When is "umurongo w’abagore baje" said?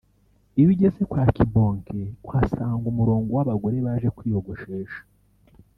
2.93-4.07